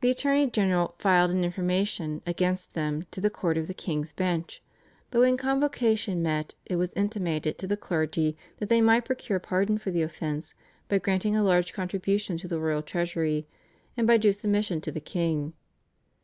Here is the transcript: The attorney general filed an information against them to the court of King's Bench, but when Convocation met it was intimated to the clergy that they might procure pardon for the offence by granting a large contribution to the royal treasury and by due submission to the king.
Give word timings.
The 0.00 0.10
attorney 0.10 0.50
general 0.50 0.96
filed 0.98 1.30
an 1.30 1.44
information 1.44 2.20
against 2.26 2.74
them 2.74 3.06
to 3.12 3.20
the 3.20 3.30
court 3.30 3.56
of 3.56 3.70
King's 3.76 4.12
Bench, 4.12 4.60
but 5.12 5.20
when 5.20 5.36
Convocation 5.36 6.20
met 6.20 6.56
it 6.64 6.74
was 6.74 6.92
intimated 6.94 7.56
to 7.58 7.68
the 7.68 7.76
clergy 7.76 8.36
that 8.58 8.68
they 8.68 8.80
might 8.80 9.04
procure 9.04 9.38
pardon 9.38 9.78
for 9.78 9.92
the 9.92 10.02
offence 10.02 10.54
by 10.88 10.98
granting 10.98 11.36
a 11.36 11.44
large 11.44 11.72
contribution 11.72 12.36
to 12.38 12.48
the 12.48 12.58
royal 12.58 12.82
treasury 12.82 13.46
and 13.96 14.04
by 14.08 14.16
due 14.16 14.32
submission 14.32 14.80
to 14.80 14.90
the 14.90 14.98
king. 14.98 15.52